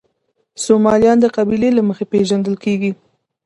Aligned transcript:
سومالیان 0.63 1.17
د 1.21 1.25
قبیلې 1.35 1.69
له 1.77 1.81
مخې 1.89 2.05
پېژندل 2.11 2.55
کېږي. 2.63 2.91